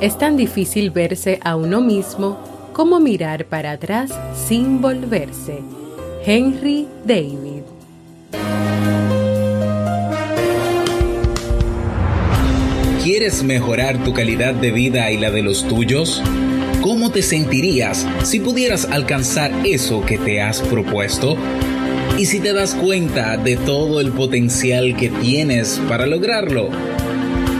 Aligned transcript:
Es 0.00 0.16
tan 0.16 0.36
difícil 0.36 0.92
verse 0.92 1.40
a 1.42 1.56
uno 1.56 1.80
mismo 1.80 2.38
como 2.72 3.00
mirar 3.00 3.46
para 3.46 3.72
atrás 3.72 4.12
sin 4.36 4.80
volverse. 4.80 5.58
Henry 6.24 6.86
David. 7.04 7.62
¿Quieres 13.02 13.42
mejorar 13.42 14.04
tu 14.04 14.12
calidad 14.14 14.54
de 14.54 14.70
vida 14.70 15.10
y 15.10 15.16
la 15.16 15.32
de 15.32 15.42
los 15.42 15.66
tuyos? 15.66 16.22
¿Cómo 16.80 17.10
te 17.10 17.22
sentirías 17.22 18.06
si 18.22 18.38
pudieras 18.38 18.84
alcanzar 18.84 19.50
eso 19.66 20.06
que 20.06 20.16
te 20.16 20.40
has 20.40 20.60
propuesto? 20.60 21.36
¿Y 22.16 22.26
si 22.26 22.38
te 22.38 22.52
das 22.52 22.76
cuenta 22.76 23.36
de 23.36 23.56
todo 23.56 24.00
el 24.00 24.12
potencial 24.12 24.96
que 24.96 25.08
tienes 25.08 25.80
para 25.88 26.06
lograrlo? 26.06 26.68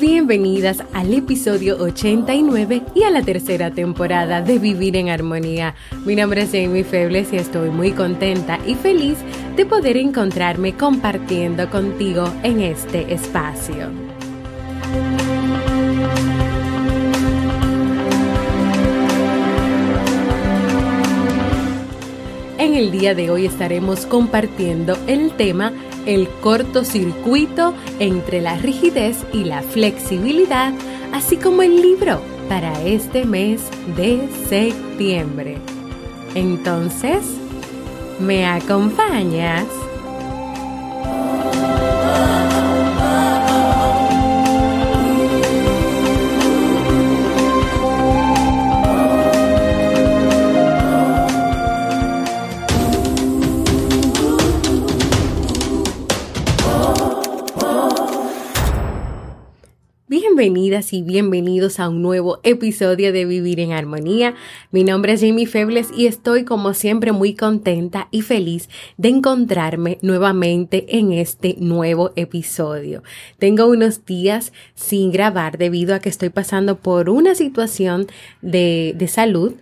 Bienvenidas 0.00 0.82
al 0.94 1.12
episodio 1.12 1.76
89 1.76 2.82
y 2.94 3.02
a 3.02 3.10
la 3.10 3.22
tercera 3.22 3.70
temporada 3.70 4.40
de 4.40 4.58
Vivir 4.58 4.96
en 4.96 5.10
Armonía. 5.10 5.74
Mi 6.06 6.16
nombre 6.16 6.42
es 6.42 6.52
Jamie 6.52 6.82
Febles 6.82 7.32
y 7.32 7.36
estoy 7.36 7.68
muy 7.68 7.92
contenta 7.92 8.58
y 8.66 8.74
feliz 8.74 9.18
de 9.54 9.66
poder 9.66 9.98
encontrarme 9.98 10.74
compartiendo 10.76 11.68
contigo 11.68 12.32
en 12.42 12.60
este 12.60 13.12
espacio. 13.12 14.11
En 22.62 22.74
el 22.74 22.92
día 22.92 23.12
de 23.16 23.28
hoy 23.28 23.46
estaremos 23.46 24.06
compartiendo 24.06 24.96
el 25.08 25.32
tema 25.32 25.72
el 26.06 26.28
cortocircuito 26.28 27.74
entre 27.98 28.40
la 28.40 28.56
rigidez 28.56 29.16
y 29.32 29.42
la 29.42 29.62
flexibilidad, 29.62 30.72
así 31.12 31.38
como 31.38 31.62
el 31.62 31.82
libro 31.82 32.22
para 32.48 32.80
este 32.84 33.24
mes 33.24 33.62
de 33.96 34.28
septiembre. 34.48 35.58
Entonces, 36.36 37.24
¿me 38.20 38.46
acompañas? 38.46 39.66
Bienvenidas 60.52 60.92
y 60.92 61.00
bienvenidos 61.00 61.80
a 61.80 61.88
un 61.88 62.02
nuevo 62.02 62.38
episodio 62.42 63.10
de 63.10 63.24
Vivir 63.24 63.58
en 63.58 63.72
Armonía. 63.72 64.34
Mi 64.70 64.84
nombre 64.84 65.14
es 65.14 65.22
Jamie 65.22 65.46
Febles 65.46 65.88
y 65.96 66.04
estoy 66.04 66.44
como 66.44 66.74
siempre 66.74 67.10
muy 67.12 67.34
contenta 67.34 68.08
y 68.10 68.20
feliz 68.20 68.68
de 68.98 69.08
encontrarme 69.08 69.98
nuevamente 70.02 70.98
en 70.98 71.14
este 71.14 71.56
nuevo 71.58 72.12
episodio. 72.16 73.02
Tengo 73.38 73.64
unos 73.64 74.04
días 74.04 74.52
sin 74.74 75.10
grabar 75.10 75.56
debido 75.56 75.94
a 75.94 76.00
que 76.00 76.10
estoy 76.10 76.28
pasando 76.28 76.76
por 76.76 77.08
una 77.08 77.34
situación 77.34 78.08
de, 78.42 78.94
de 78.94 79.08
salud 79.08 79.54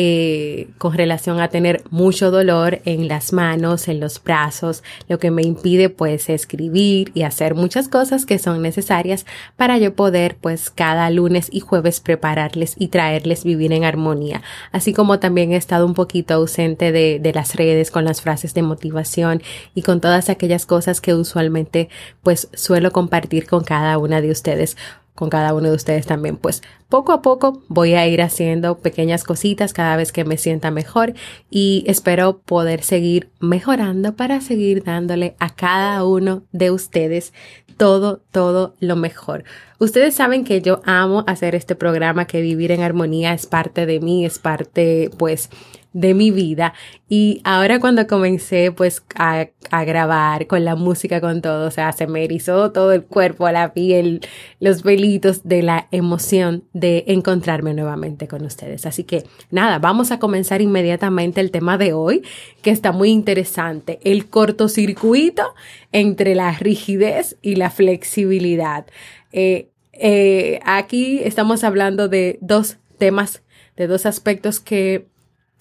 eh, 0.00 0.68
con 0.78 0.92
relación 0.92 1.40
a 1.40 1.48
tener 1.48 1.82
mucho 1.90 2.30
dolor 2.30 2.80
en 2.84 3.08
las 3.08 3.32
manos, 3.32 3.88
en 3.88 3.98
los 3.98 4.22
brazos, 4.22 4.84
lo 5.08 5.18
que 5.18 5.32
me 5.32 5.42
impide 5.42 5.90
pues 5.90 6.28
escribir 6.28 7.10
y 7.14 7.22
hacer 7.22 7.56
muchas 7.56 7.88
cosas 7.88 8.24
que 8.24 8.38
son 8.38 8.62
necesarias 8.62 9.26
para 9.56 9.76
yo 9.76 9.96
poder 9.96 10.36
pues 10.40 10.70
cada 10.70 11.10
lunes 11.10 11.48
y 11.50 11.58
jueves 11.58 11.98
prepararles 11.98 12.76
y 12.78 12.88
traerles 12.88 13.42
vivir 13.42 13.72
en 13.72 13.82
armonía. 13.82 14.42
Así 14.70 14.92
como 14.92 15.18
también 15.18 15.50
he 15.50 15.56
estado 15.56 15.84
un 15.84 15.94
poquito 15.94 16.34
ausente 16.34 16.92
de, 16.92 17.18
de 17.18 17.32
las 17.32 17.56
redes 17.56 17.90
con 17.90 18.04
las 18.04 18.20
frases 18.20 18.54
de 18.54 18.62
motivación 18.62 19.42
y 19.74 19.82
con 19.82 20.00
todas 20.00 20.28
aquellas 20.28 20.64
cosas 20.64 21.00
que 21.00 21.12
usualmente 21.12 21.88
pues 22.22 22.46
suelo 22.54 22.92
compartir 22.92 23.48
con 23.48 23.64
cada 23.64 23.98
una 23.98 24.20
de 24.20 24.30
ustedes 24.30 24.76
con 25.18 25.30
cada 25.30 25.52
uno 25.52 25.68
de 25.68 25.74
ustedes 25.74 26.06
también. 26.06 26.36
Pues 26.36 26.62
poco 26.88 27.10
a 27.10 27.22
poco 27.22 27.64
voy 27.66 27.94
a 27.94 28.06
ir 28.06 28.22
haciendo 28.22 28.78
pequeñas 28.78 29.24
cositas 29.24 29.72
cada 29.72 29.96
vez 29.96 30.12
que 30.12 30.24
me 30.24 30.36
sienta 30.36 30.70
mejor 30.70 31.14
y 31.50 31.82
espero 31.88 32.38
poder 32.38 32.84
seguir 32.84 33.28
mejorando 33.40 34.14
para 34.14 34.40
seguir 34.40 34.84
dándole 34.84 35.34
a 35.40 35.50
cada 35.52 36.04
uno 36.04 36.44
de 36.52 36.70
ustedes 36.70 37.32
todo, 37.76 38.20
todo 38.30 38.76
lo 38.78 38.94
mejor. 38.94 39.42
Ustedes 39.80 40.14
saben 40.14 40.44
que 40.44 40.62
yo 40.62 40.82
amo 40.84 41.24
hacer 41.26 41.56
este 41.56 41.74
programa, 41.74 42.26
que 42.26 42.40
vivir 42.40 42.70
en 42.70 42.82
armonía 42.82 43.32
es 43.32 43.46
parte 43.46 43.86
de 43.86 43.98
mí, 43.98 44.24
es 44.24 44.38
parte 44.38 45.10
pues 45.18 45.50
de 45.92 46.14
mi 46.14 46.30
vida. 46.30 46.74
Y 47.08 47.40
ahora 47.44 47.80
cuando 47.80 48.06
comencé 48.06 48.70
pues 48.72 49.02
a, 49.14 49.46
a, 49.70 49.84
grabar 49.84 50.46
con 50.46 50.64
la 50.64 50.76
música, 50.76 51.20
con 51.20 51.40
todo, 51.40 51.66
o 51.66 51.70
sea, 51.70 51.92
se 51.92 52.06
me 52.06 52.24
erizó 52.24 52.72
todo 52.72 52.92
el 52.92 53.04
cuerpo, 53.04 53.50
la 53.50 53.72
piel, 53.72 54.20
los 54.60 54.82
velitos 54.82 55.48
de 55.48 55.62
la 55.62 55.88
emoción 55.90 56.64
de 56.72 57.04
encontrarme 57.08 57.72
nuevamente 57.74 58.28
con 58.28 58.44
ustedes. 58.44 58.86
Así 58.86 59.04
que 59.04 59.24
nada, 59.50 59.78
vamos 59.78 60.10
a 60.10 60.18
comenzar 60.18 60.60
inmediatamente 60.60 61.40
el 61.40 61.50
tema 61.50 61.78
de 61.78 61.92
hoy, 61.94 62.22
que 62.62 62.70
está 62.70 62.92
muy 62.92 63.10
interesante, 63.10 63.98
el 64.04 64.26
cortocircuito 64.26 65.54
entre 65.92 66.34
la 66.34 66.52
rigidez 66.52 67.36
y 67.40 67.56
la 67.56 67.70
flexibilidad. 67.70 68.86
Eh, 69.32 69.68
eh, 69.92 70.60
aquí 70.64 71.20
estamos 71.24 71.64
hablando 71.64 72.08
de 72.08 72.38
dos 72.40 72.76
temas, 72.98 73.42
de 73.76 73.86
dos 73.86 74.06
aspectos 74.06 74.60
que 74.60 75.06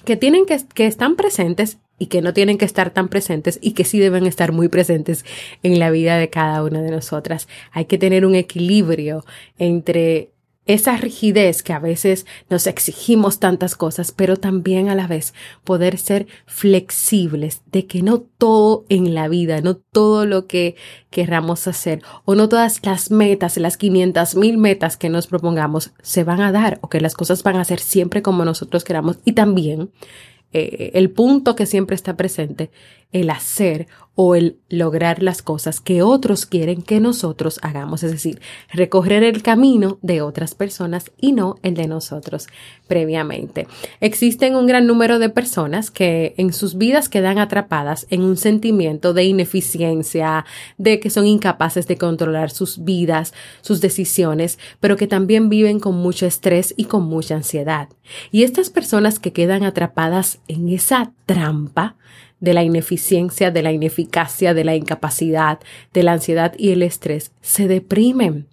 que 0.06 0.18
tienen 0.18 0.46
que, 0.46 0.60
que 0.74 0.86
están 0.86 1.16
presentes 1.16 1.80
y 2.00 2.08
que 2.08 2.22
no 2.22 2.34
tienen 2.34 2.58
que 2.58 2.66
estar 2.66 2.92
tan 2.92 3.10
presentes 3.10 3.60
y 3.62 3.72
que 3.72 3.84
sí 3.84 4.00
deben 4.00 4.28
estar 4.28 4.52
muy 4.52 4.68
presentes 4.68 5.26
en 5.64 5.80
la 5.80 5.90
vida 5.90 6.18
de 6.18 6.30
cada 6.30 6.64
una 6.64 6.82
de 6.82 6.92
nosotras. 6.92 7.48
Hay 7.72 7.86
que 7.86 7.98
tener 7.98 8.26
un 8.26 8.36
equilibrio 8.36 9.26
entre 9.58 10.30
esa 10.68 10.98
rigidez 10.98 11.64
que 11.64 11.74
a 11.74 11.80
veces 11.80 12.26
nos 12.50 12.68
exigimos 12.68 13.40
tantas 13.40 13.76
cosas, 13.76 14.12
pero 14.12 14.38
también 14.38 14.90
a 14.90 14.96
la 14.96 15.08
vez 15.08 15.34
poder 15.64 15.98
ser 15.98 16.28
flexibles 16.46 17.62
de 17.72 17.88
que 17.88 18.02
no 18.02 18.20
todo 18.20 18.86
en 18.90 19.16
la 19.16 19.28
vida, 19.28 19.62
no 19.62 19.76
todo 19.78 20.26
lo 20.26 20.46
que 20.46 20.76
querramos 21.10 21.68
hacer 21.68 22.02
o 22.26 22.36
no 22.36 22.50
todas 22.50 22.86
las 22.86 23.12
metas, 23.12 23.58
las 23.58 23.78
500 23.78 24.36
mil 24.36 24.58
metas 24.58 24.98
que 24.98 25.10
nos 25.10 25.28
propongamos 25.28 25.92
se 26.02 26.24
van 26.24 26.42
a 26.42 26.52
dar 26.52 26.80
o 26.82 26.90
que 26.90 27.02
las 27.02 27.16
cosas 27.16 27.44
van 27.44 27.56
a 27.56 27.66
ser 27.66 27.80
siempre 27.80 28.22
como 28.22 28.46
nosotros 28.46 28.84
queramos. 28.84 29.18
Y 29.26 29.34
también 29.34 29.90
eh, 30.54 30.92
el 30.94 31.10
punto 31.10 31.56
que 31.56 31.66
siempre 31.66 31.96
está 31.96 32.16
presente, 32.16 32.72
el 33.12 33.30
hacer 33.30 33.88
o 34.20 34.34
el 34.34 34.58
lograr 34.68 35.22
las 35.22 35.44
cosas 35.44 35.80
que 35.80 36.02
otros 36.02 36.48
quieren 36.48 36.82
que 36.82 37.00
nosotros 37.00 37.60
hagamos, 37.62 38.02
es 38.02 38.12
decir, 38.12 38.42
recorrer 38.74 39.22
el 39.22 39.44
camino 39.44 40.00
de 40.02 40.24
otras 40.24 40.56
personas 40.56 41.12
y 41.22 41.34
no 41.34 41.58
el 41.62 41.76
de 41.76 41.88
nosotros 41.88 42.48
previamente. 42.88 43.68
Existen 44.02 44.56
un 44.56 44.66
gran 44.66 44.88
número 44.88 45.20
de 45.20 45.30
personas 45.30 45.92
que 45.92 46.34
en 46.38 46.52
sus 46.52 46.80
vidas 46.80 47.10
quedan 47.10 47.38
atrapadas 47.38 48.08
en 48.10 48.24
un 48.24 48.38
sentimiento 48.38 49.14
de 49.14 49.26
ineficiencia, 49.26 50.46
de 50.80 51.00
que 51.00 51.12
son 51.12 51.28
incapaces 51.28 51.86
de 51.86 52.00
controlar 52.00 52.50
sus 52.50 52.84
vidas, 52.84 53.36
sus 53.62 53.82
decisiones, 53.82 54.58
pero 54.80 54.98
que 54.98 55.06
también 55.06 55.48
viven 55.48 55.80
con 55.80 55.96
mucho 55.96 56.26
estrés 56.26 56.74
y 56.76 56.86
con 56.86 57.04
mucha 57.04 57.36
ansiedad. 57.36 57.90
Y 58.32 58.42
estas 58.42 58.72
personas 58.72 59.20
que 59.20 59.32
quedan 59.32 59.64
atrapadas 59.64 60.40
en 60.48 60.70
esa 60.70 61.12
trampa, 61.28 61.98
de 62.40 62.54
la 62.54 62.64
ineficiencia, 62.64 63.52
de 63.52 63.64
la 63.64 63.72
ineficacia, 63.72 64.54
de 64.54 64.64
la 64.64 64.76
incapacidad, 64.76 65.60
de 65.94 66.04
la 66.04 66.14
ansiedad 66.14 66.54
y 66.58 66.72
el 66.72 66.84
estrés, 66.84 67.32
se 67.42 67.68
deprimen, 67.68 68.48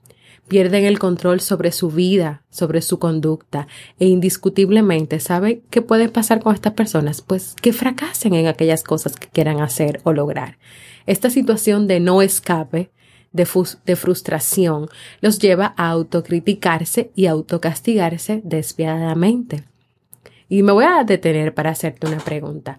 pierden 0.48 0.84
el 0.84 0.98
control 0.98 1.40
sobre 1.40 1.72
su 1.72 1.90
vida, 1.90 2.42
sobre 2.50 2.82
su 2.82 2.98
conducta 2.98 3.66
e 3.98 4.06
indiscutiblemente, 4.06 5.20
¿sabe 5.20 5.62
qué 5.70 5.82
puede 5.82 6.08
pasar 6.08 6.40
con 6.40 6.54
estas 6.54 6.74
personas? 6.74 7.22
Pues 7.22 7.54
que 7.60 7.72
fracasen 7.72 8.34
en 8.34 8.46
aquellas 8.46 8.82
cosas 8.82 9.16
que 9.16 9.28
quieran 9.28 9.60
hacer 9.60 10.00
o 10.04 10.12
lograr. 10.12 10.58
Esta 11.06 11.30
situación 11.30 11.86
de 11.86 12.00
no 12.00 12.22
escape, 12.22 12.90
de, 13.32 13.46
de 13.84 13.96
frustración, 13.96 14.88
los 15.20 15.38
lleva 15.38 15.74
a 15.76 15.90
autocriticarse 15.90 17.10
y 17.14 17.26
autocastigarse 17.26 18.40
despiadadamente. 18.44 19.64
Y 20.48 20.62
me 20.62 20.72
voy 20.72 20.84
a 20.84 21.04
detener 21.04 21.52
para 21.54 21.70
hacerte 21.70 22.06
una 22.06 22.18
pregunta. 22.18 22.78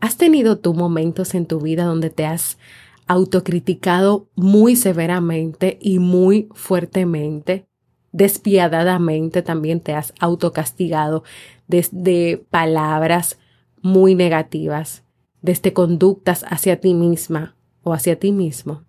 ¿Has 0.00 0.16
tenido 0.16 0.58
tú 0.58 0.74
momentos 0.74 1.34
en 1.34 1.46
tu 1.46 1.60
vida 1.60 1.84
donde 1.84 2.10
te 2.10 2.26
has 2.26 2.58
autocriticado 3.06 4.28
muy 4.34 4.76
severamente 4.76 5.78
y 5.80 5.98
muy 5.98 6.48
fuertemente? 6.52 7.66
Despiadadamente 8.12 9.42
también 9.42 9.80
te 9.80 9.94
has 9.94 10.12
autocastigado 10.20 11.24
desde 11.66 12.44
palabras 12.50 13.38
muy 13.82 14.14
negativas, 14.14 15.02
desde 15.42 15.72
conductas 15.72 16.44
hacia 16.48 16.80
ti 16.80 16.94
misma 16.94 17.56
o 17.82 17.92
hacia 17.92 18.18
ti 18.18 18.32
mismo. 18.32 18.84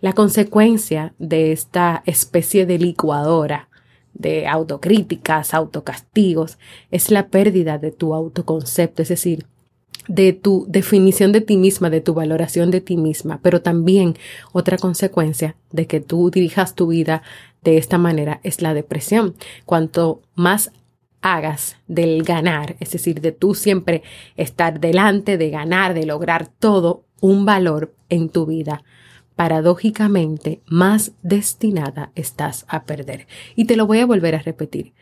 La 0.00 0.12
consecuencia 0.12 1.14
de 1.18 1.52
esta 1.52 2.02
especie 2.06 2.66
de 2.66 2.78
licuadora 2.78 3.68
de 4.14 4.46
autocríticas, 4.46 5.52
autocastigos, 5.52 6.58
es 6.90 7.10
la 7.10 7.28
pérdida 7.28 7.78
de 7.78 7.92
tu 7.92 8.14
autoconcepto, 8.14 9.02
es 9.02 9.08
decir, 9.08 9.46
de 10.08 10.32
tu 10.32 10.66
definición 10.68 11.32
de 11.32 11.40
ti 11.40 11.56
misma, 11.56 11.90
de 11.90 12.00
tu 12.00 12.14
valoración 12.14 12.70
de 12.70 12.80
ti 12.80 12.96
misma, 12.96 13.40
pero 13.42 13.62
también 13.62 14.16
otra 14.52 14.78
consecuencia 14.78 15.56
de 15.72 15.86
que 15.86 16.00
tú 16.00 16.30
dirijas 16.30 16.74
tu 16.74 16.88
vida 16.88 17.22
de 17.62 17.78
esta 17.78 17.98
manera 17.98 18.40
es 18.42 18.62
la 18.62 18.74
depresión. 18.74 19.34
Cuanto 19.64 20.22
más 20.34 20.72
hagas 21.20 21.76
del 21.88 22.22
ganar, 22.22 22.76
es 22.78 22.92
decir, 22.92 23.20
de 23.20 23.32
tú 23.32 23.54
siempre 23.54 24.02
estar 24.36 24.78
delante, 24.78 25.38
de 25.38 25.50
ganar, 25.50 25.94
de 25.94 26.06
lograr 26.06 26.46
todo 26.46 27.04
un 27.20 27.44
valor 27.44 27.94
en 28.08 28.28
tu 28.28 28.46
vida, 28.46 28.84
paradójicamente 29.34 30.60
más 30.66 31.12
destinada 31.22 32.10
estás 32.14 32.64
a 32.68 32.84
perder. 32.84 33.26
Y 33.54 33.64
te 33.66 33.76
lo 33.76 33.86
voy 33.86 33.98
a 33.98 34.06
volver 34.06 34.34
a 34.34 34.42
repetir 34.42 34.92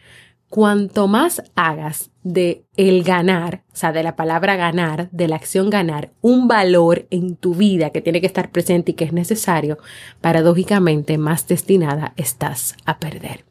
cuanto 0.55 1.09
más 1.09 1.43
hagas 1.57 2.13
de 2.23 2.65
el 2.77 3.03
ganar, 3.03 3.65
o 3.73 3.77
sea, 3.77 3.91
de 3.91 4.05
la 4.05 4.15
palabra 4.15 4.55
ganar, 4.55 5.11
de 5.11 5.27
la 5.27 5.35
acción 5.35 5.69
ganar, 5.69 6.13
un 6.21 6.47
valor 6.47 7.09
en 7.11 7.35
tu 7.35 7.57
vida 7.57 7.91
que 7.91 8.01
tiene 8.01 8.21
que 8.21 8.29
estar 8.29 8.53
presente 8.53 8.93
y 8.93 8.95
que 8.95 9.03
es 9.03 9.13
necesario, 9.13 9.79
paradójicamente 10.21 11.19
más 11.19 11.49
destinada 11.49 12.15
estás 12.17 12.77
a 12.85 13.01
perder. 13.01 13.45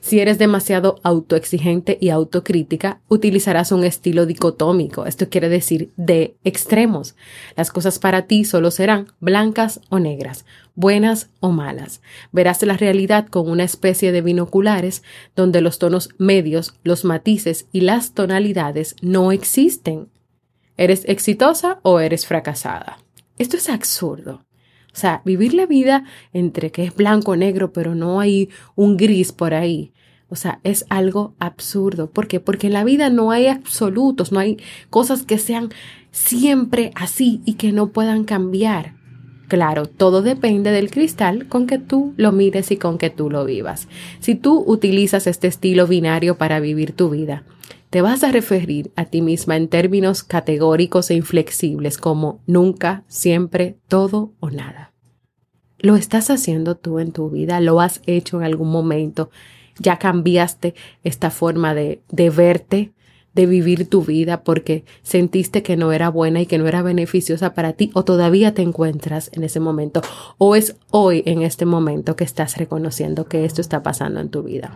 Si 0.00 0.18
eres 0.18 0.36
demasiado 0.36 0.96
autoexigente 1.04 1.96
y 2.00 2.08
autocrítica, 2.08 3.00
utilizarás 3.06 3.70
un 3.70 3.84
estilo 3.84 4.26
dicotómico. 4.26 5.06
Esto 5.06 5.28
quiere 5.28 5.48
decir 5.48 5.92
de 5.96 6.34
extremos. 6.42 7.14
Las 7.56 7.70
cosas 7.70 8.00
para 8.00 8.22
ti 8.22 8.44
solo 8.44 8.72
serán 8.72 9.06
blancas 9.20 9.80
o 9.90 10.00
negras, 10.00 10.44
buenas 10.74 11.30
o 11.40 11.50
malas. 11.50 12.00
Verás 12.32 12.62
la 12.62 12.76
realidad 12.76 13.26
con 13.26 13.48
una 13.48 13.64
especie 13.64 14.12
de 14.12 14.22
binoculares 14.22 15.02
donde 15.36 15.60
los 15.60 15.78
tonos 15.78 16.10
medios, 16.18 16.74
los 16.82 17.04
matices 17.04 17.66
y 17.72 17.82
las 17.82 18.12
tonalidades 18.12 18.96
no 19.02 19.32
existen. 19.32 20.08
¿Eres 20.76 21.04
exitosa 21.06 21.80
o 21.82 22.00
eres 22.00 22.26
fracasada? 22.26 22.98
Esto 23.38 23.56
es 23.56 23.68
absurdo. 23.68 24.44
O 24.92 24.96
sea, 24.96 25.22
vivir 25.24 25.54
la 25.54 25.66
vida 25.66 26.04
entre 26.32 26.70
que 26.70 26.84
es 26.84 26.94
blanco 26.94 27.36
negro, 27.36 27.72
pero 27.72 27.94
no 27.94 28.20
hay 28.20 28.50
un 28.74 28.96
gris 28.96 29.32
por 29.32 29.54
ahí. 29.54 29.92
O 30.28 30.36
sea, 30.36 30.60
es 30.64 30.86
algo 30.88 31.34
absurdo. 31.38 32.10
¿Por 32.10 32.26
qué? 32.26 32.40
Porque 32.40 32.68
en 32.68 32.72
la 32.72 32.84
vida 32.84 33.10
no 33.10 33.30
hay 33.30 33.48
absolutos, 33.48 34.32
no 34.32 34.38
hay 34.38 34.58
cosas 34.90 35.24
que 35.24 35.38
sean 35.38 35.70
siempre 36.10 36.90
así 36.94 37.42
y 37.44 37.54
que 37.54 37.72
no 37.72 37.88
puedan 37.88 38.24
cambiar. 38.24 38.94
Claro, 39.48 39.86
todo 39.86 40.22
depende 40.22 40.70
del 40.70 40.90
cristal 40.90 41.46
con 41.48 41.66
que 41.66 41.78
tú 41.78 42.14
lo 42.16 42.32
mires 42.32 42.70
y 42.70 42.76
con 42.76 42.96
que 42.96 43.10
tú 43.10 43.28
lo 43.28 43.44
vivas. 43.44 43.88
Si 44.20 44.34
tú 44.34 44.64
utilizas 44.66 45.26
este 45.26 45.46
estilo 45.46 45.86
binario 45.86 46.38
para 46.38 46.60
vivir 46.60 46.92
tu 46.92 47.10
vida, 47.10 47.44
te 47.90 48.00
vas 48.00 48.24
a 48.24 48.32
referir 48.32 48.90
a 48.96 49.04
ti 49.04 49.20
misma 49.20 49.56
en 49.56 49.68
términos 49.68 50.22
categóricos 50.22 51.10
e 51.10 51.14
inflexibles 51.14 51.98
como 51.98 52.40
nunca, 52.46 53.04
siempre, 53.06 53.76
todo 53.88 54.32
o 54.40 54.48
nada. 54.48 54.92
¿Lo 55.78 55.96
estás 55.96 56.30
haciendo 56.30 56.76
tú 56.76 57.00
en 57.00 57.12
tu 57.12 57.28
vida? 57.28 57.60
¿Lo 57.60 57.80
has 57.80 58.00
hecho 58.06 58.38
en 58.38 58.44
algún 58.44 58.70
momento? 58.70 59.30
¿Ya 59.78 59.98
cambiaste 59.98 60.74
esta 61.04 61.28
forma 61.28 61.74
de, 61.74 62.00
de 62.10 62.30
verte, 62.30 62.92
de 63.34 63.46
vivir 63.46 63.88
tu 63.88 64.02
vida 64.02 64.42
porque 64.42 64.84
sentiste 65.02 65.62
que 65.62 65.76
no 65.76 65.92
era 65.92 66.10
buena 66.10 66.40
y 66.40 66.46
que 66.46 66.58
no 66.58 66.68
era 66.68 66.82
beneficiosa 66.82 67.54
para 67.54 67.72
ti 67.72 67.90
o 67.94 68.04
todavía 68.04 68.54
te 68.54 68.62
encuentras 68.62 69.30
en 69.32 69.44
ese 69.44 69.60
momento 69.60 70.02
o 70.38 70.54
es 70.54 70.76
hoy 70.90 71.22
en 71.26 71.42
este 71.42 71.64
momento 71.64 72.16
que 72.16 72.24
estás 72.24 72.56
reconociendo 72.56 73.26
que 73.26 73.44
esto 73.44 73.60
está 73.60 73.82
pasando 73.82 74.20
en 74.20 74.28
tu 74.28 74.42
vida. 74.42 74.72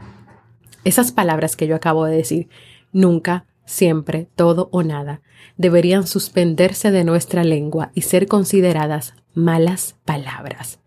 Esas 0.84 1.12
palabras 1.12 1.56
que 1.56 1.66
yo 1.66 1.74
acabo 1.74 2.04
de 2.04 2.16
decir 2.16 2.48
nunca, 2.92 3.46
siempre, 3.64 4.28
todo 4.36 4.68
o 4.70 4.82
nada, 4.82 5.20
deberían 5.56 6.06
suspenderse 6.06 6.90
de 6.90 7.04
nuestra 7.04 7.44
lengua 7.44 7.90
y 7.94 8.02
ser 8.02 8.26
consideradas 8.26 9.14
malas 9.34 9.96
palabras. 10.04 10.78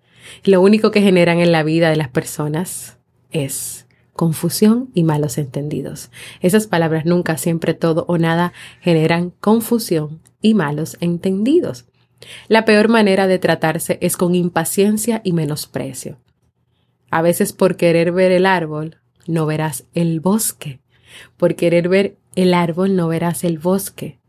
Lo 0.44 0.62
único 0.62 0.92
que 0.92 1.02
generan 1.02 1.40
en 1.40 1.52
la 1.52 1.64
vida 1.64 1.90
de 1.90 1.98
las 1.98 2.10
personas 2.10 2.98
es 3.32 3.88
confusión 4.20 4.90
y 4.94 5.04
malos 5.04 5.38
entendidos. 5.38 6.12
Esas 6.42 6.68
palabras 6.68 7.06
nunca, 7.06 7.38
siempre, 7.38 7.74
todo 7.74 8.04
o 8.10 8.18
nada 8.18 8.52
generan 8.82 9.30
confusión 9.30 10.20
y 10.42 10.56
malos 10.56 10.98
entendidos. 11.00 11.86
La 12.50 12.66
peor 12.66 12.90
manera 12.90 13.28
de 13.28 13.40
tratarse 13.40 13.98
es 14.02 14.18
con 14.18 14.36
impaciencia 14.36 15.22
y 15.24 15.32
menosprecio. 15.32 16.18
A 17.10 17.22
veces 17.22 17.54
por 17.54 17.78
querer 17.78 18.12
ver 18.12 18.34
el 18.34 18.46
árbol, 18.46 18.98
no 19.26 19.46
verás 19.46 19.86
el 19.94 20.20
bosque. 20.20 20.82
Por 21.38 21.56
querer 21.56 21.88
ver 21.88 22.18
el 22.36 22.54
árbol 22.54 22.98
no 22.98 23.08
verás 23.08 23.46
el 23.46 23.58
bosque. 23.58 24.20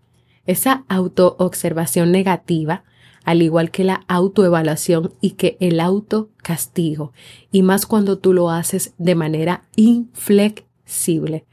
Esa 0.46 0.84
autoobservación 0.86 2.12
negativa, 2.12 2.84
al 3.24 3.42
igual 3.42 3.70
que 3.70 3.84
la 3.84 4.04
autoevaluación 4.08 5.12
y 5.20 5.32
que 5.32 5.56
el 5.60 5.80
autocastigo, 5.80 7.12
y 7.52 7.62
más 7.62 7.86
cuando 7.86 8.18
tú 8.18 8.32
lo 8.32 8.50
haces 8.50 8.94
de 8.98 9.14
manera 9.14 9.68
inflexible, 9.76 11.46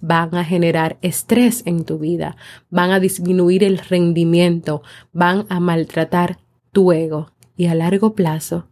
van 0.00 0.34
a 0.34 0.44
generar 0.44 0.98
estrés 1.02 1.62
en 1.66 1.84
tu 1.84 1.98
vida, 1.98 2.36
van 2.70 2.90
a 2.90 3.00
disminuir 3.00 3.64
el 3.64 3.78
rendimiento, 3.78 4.82
van 5.12 5.46
a 5.48 5.60
maltratar 5.60 6.38
tu 6.72 6.92
ego 6.92 7.32
y 7.56 7.66
a 7.66 7.74
largo 7.74 8.14
plazo 8.14 8.68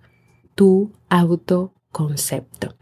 tu 0.54 0.92
autoconcepto. 1.08 2.76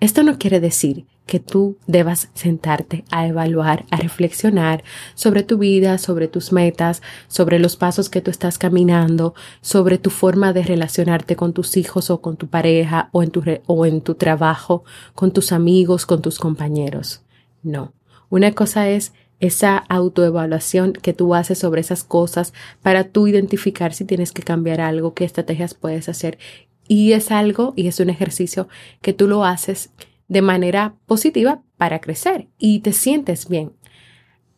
Esto 0.00 0.22
no 0.22 0.38
quiere 0.38 0.60
decir 0.60 1.06
que 1.28 1.38
tú 1.38 1.76
debas 1.86 2.30
sentarte 2.32 3.04
a 3.10 3.26
evaluar, 3.26 3.84
a 3.90 3.98
reflexionar 3.98 4.82
sobre 5.14 5.42
tu 5.42 5.58
vida, 5.58 5.98
sobre 5.98 6.26
tus 6.26 6.52
metas, 6.52 7.02
sobre 7.28 7.58
los 7.58 7.76
pasos 7.76 8.08
que 8.08 8.22
tú 8.22 8.30
estás 8.30 8.56
caminando, 8.56 9.34
sobre 9.60 9.98
tu 9.98 10.08
forma 10.08 10.54
de 10.54 10.62
relacionarte 10.62 11.36
con 11.36 11.52
tus 11.52 11.76
hijos 11.76 12.08
o 12.08 12.22
con 12.22 12.38
tu 12.38 12.48
pareja 12.48 13.10
o 13.12 13.22
en 13.22 13.30
tu, 13.30 13.44
o 13.66 13.86
en 13.86 14.00
tu 14.00 14.14
trabajo, 14.14 14.84
con 15.14 15.30
tus 15.30 15.52
amigos, 15.52 16.06
con 16.06 16.22
tus 16.22 16.38
compañeros. 16.38 17.22
No. 17.62 17.92
Una 18.30 18.52
cosa 18.52 18.88
es 18.88 19.12
esa 19.38 19.76
autoevaluación 19.76 20.94
que 20.94 21.12
tú 21.12 21.34
haces 21.34 21.58
sobre 21.58 21.82
esas 21.82 22.04
cosas 22.04 22.54
para 22.82 23.04
tú 23.04 23.28
identificar 23.28 23.92
si 23.92 24.06
tienes 24.06 24.32
que 24.32 24.42
cambiar 24.42 24.80
algo, 24.80 25.12
qué 25.12 25.24
estrategias 25.24 25.74
puedes 25.74 26.08
hacer. 26.08 26.38
Y 26.88 27.12
es 27.12 27.30
algo 27.30 27.74
y 27.76 27.86
es 27.86 28.00
un 28.00 28.08
ejercicio 28.08 28.66
que 29.02 29.12
tú 29.12 29.28
lo 29.28 29.44
haces 29.44 29.90
de 30.28 30.42
manera 30.42 30.94
positiva 31.06 31.62
para 31.76 32.00
crecer 32.00 32.48
y 32.58 32.80
te 32.80 32.92
sientes 32.92 33.48
bien. 33.48 33.72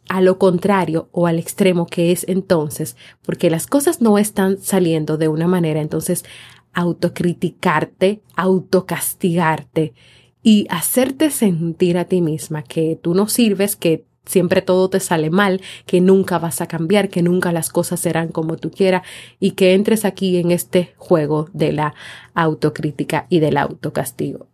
a 0.08 0.20
lo 0.20 0.38
contrario 0.38 1.08
o 1.12 1.28
al 1.28 1.38
extremo 1.38 1.86
que 1.86 2.10
es 2.10 2.24
entonces, 2.28 2.96
porque 3.22 3.48
las 3.48 3.68
cosas 3.68 4.00
no 4.00 4.18
están 4.18 4.58
saliendo 4.58 5.16
de 5.18 5.28
una 5.28 5.46
manera, 5.46 5.80
entonces 5.80 6.24
autocriticarte, 6.72 8.20
autocastigarte 8.34 9.94
y 10.42 10.66
hacerte 10.68 11.30
sentir 11.30 11.96
a 11.96 12.06
ti 12.06 12.22
misma 12.22 12.62
que 12.64 12.98
tú 13.00 13.14
no 13.14 13.28
sirves, 13.28 13.76
que 13.76 14.04
siempre 14.26 14.62
todo 14.62 14.90
te 14.90 15.00
sale 15.00 15.30
mal, 15.30 15.60
que 15.86 16.00
nunca 16.00 16.38
vas 16.38 16.60
a 16.60 16.66
cambiar, 16.66 17.08
que 17.08 17.22
nunca 17.22 17.52
las 17.52 17.70
cosas 17.70 18.00
serán 18.00 18.28
como 18.28 18.56
tú 18.56 18.70
quieras 18.70 19.02
y 19.38 19.52
que 19.52 19.74
entres 19.74 20.04
aquí 20.04 20.38
en 20.38 20.50
este 20.50 20.92
juego 20.96 21.48
de 21.52 21.72
la 21.72 21.94
autocrítica 22.34 23.26
y 23.28 23.40
del 23.40 23.56
autocastigo. 23.56 24.49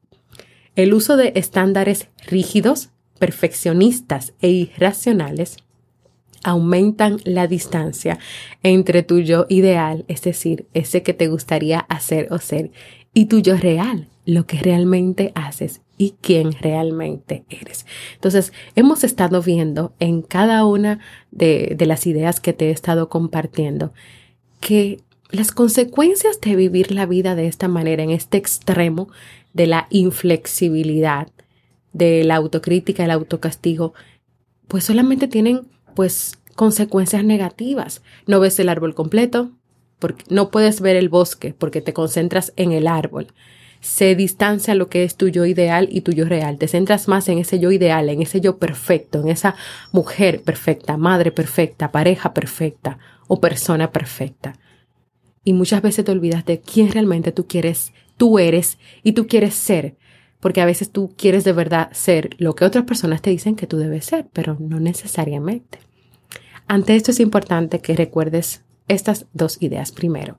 El 0.76 0.92
uso 0.92 1.16
de 1.16 1.32
estándares 1.34 2.08
rígidos 2.26 2.90
perfeccionistas 3.18 4.34
e 4.42 4.50
irracionales 4.50 5.56
aumentan 6.44 7.16
la 7.24 7.46
distancia 7.46 8.18
entre 8.62 9.02
tu 9.02 9.18
yo 9.20 9.46
ideal, 9.48 10.04
es 10.06 10.22
decir, 10.22 10.66
ese 10.74 11.02
que 11.02 11.14
te 11.14 11.28
gustaría 11.28 11.80
hacer 11.80 12.28
o 12.30 12.38
ser, 12.38 12.70
y 13.14 13.24
tu 13.26 13.40
yo 13.40 13.56
real, 13.56 14.08
lo 14.26 14.46
que 14.46 14.58
realmente 14.58 15.32
haces 15.34 15.80
y 15.96 16.14
quién 16.20 16.52
realmente 16.52 17.44
eres. 17.48 17.86
Entonces, 18.14 18.52
hemos 18.74 19.02
estado 19.02 19.40
viendo 19.40 19.94
en 19.98 20.20
cada 20.20 20.66
una 20.66 21.00
de, 21.30 21.74
de 21.76 21.86
las 21.86 22.06
ideas 22.06 22.38
que 22.38 22.52
te 22.52 22.68
he 22.68 22.70
estado 22.70 23.08
compartiendo 23.08 23.94
que 24.60 25.00
las 25.30 25.52
consecuencias 25.52 26.40
de 26.40 26.54
vivir 26.54 26.92
la 26.92 27.06
vida 27.06 27.34
de 27.34 27.46
esta 27.46 27.66
manera, 27.66 28.02
en 28.02 28.10
este 28.10 28.36
extremo 28.36 29.08
de 29.56 29.66
la 29.66 29.86
inflexibilidad, 29.90 31.28
de 31.92 32.24
la 32.24 32.36
autocrítica, 32.36 33.04
el 33.04 33.10
autocastigo, 33.10 33.94
pues 34.68 34.84
solamente 34.84 35.28
tienen 35.28 35.62
pues 35.94 36.38
consecuencias 36.54 37.24
negativas. 37.24 38.02
No 38.26 38.38
ves 38.38 38.58
el 38.58 38.68
árbol 38.68 38.94
completo, 38.94 39.50
porque 39.98 40.24
no 40.28 40.50
puedes 40.50 40.82
ver 40.82 40.96
el 40.96 41.08
bosque 41.08 41.54
porque 41.56 41.80
te 41.80 41.94
concentras 41.94 42.52
en 42.56 42.72
el 42.72 42.86
árbol. 42.86 43.28
Se 43.80 44.14
distancia 44.14 44.74
lo 44.74 44.88
que 44.88 45.04
es 45.04 45.16
tu 45.16 45.28
yo 45.28 45.46
ideal 45.46 45.88
y 45.90 46.02
tu 46.02 46.12
yo 46.12 46.26
real. 46.26 46.58
Te 46.58 46.68
centras 46.68 47.08
más 47.08 47.28
en 47.28 47.38
ese 47.38 47.58
yo 47.58 47.72
ideal, 47.72 48.10
en 48.10 48.20
ese 48.20 48.42
yo 48.42 48.58
perfecto, 48.58 49.20
en 49.20 49.28
esa 49.28 49.54
mujer 49.90 50.42
perfecta, 50.42 50.98
madre 50.98 51.32
perfecta, 51.32 51.92
pareja 51.92 52.34
perfecta 52.34 52.98
o 53.26 53.40
persona 53.40 53.90
perfecta. 53.90 54.58
Y 55.44 55.54
muchas 55.54 55.80
veces 55.80 56.04
te 56.04 56.12
olvidas 56.12 56.44
de 56.44 56.60
quién 56.60 56.90
realmente 56.90 57.32
tú 57.32 57.46
quieres, 57.46 57.92
tú 58.16 58.38
eres 58.38 58.78
y 59.02 59.12
tú 59.12 59.26
quieres 59.26 59.54
ser 59.54 59.96
porque 60.40 60.60
a 60.60 60.66
veces 60.66 60.90
tú 60.90 61.12
quieres 61.16 61.44
de 61.44 61.52
verdad 61.52 61.88
ser 61.92 62.30
lo 62.38 62.54
que 62.54 62.64
otras 62.64 62.84
personas 62.84 63.22
te 63.22 63.30
dicen 63.30 63.56
que 63.56 63.66
tú 63.66 63.78
debes 63.78 64.04
ser, 64.04 64.28
pero 64.32 64.56
no 64.60 64.78
necesariamente. 64.78 65.78
Ante 66.68 66.94
esto 66.94 67.10
es 67.10 67.20
importante 67.20 67.80
que 67.80 67.96
recuerdes 67.96 68.62
estas 68.88 69.26
dos 69.32 69.60
ideas. 69.60 69.92
Primero, 69.92 70.38